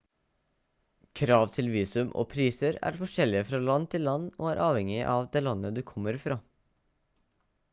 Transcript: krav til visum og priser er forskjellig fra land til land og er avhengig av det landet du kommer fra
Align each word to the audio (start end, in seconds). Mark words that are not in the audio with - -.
krav 1.19 1.49
til 1.57 1.67
visum 1.73 2.07
og 2.21 2.25
priser 2.31 2.79
er 2.89 2.97
forskjellig 3.01 3.43
fra 3.49 3.59
land 3.67 3.85
til 3.95 4.05
land 4.07 4.25
og 4.39 4.49
er 4.53 4.63
avhengig 4.69 4.97
av 5.17 5.29
det 5.37 5.43
landet 5.49 5.77
du 5.77 5.83
kommer 5.91 6.19
fra 6.25 6.39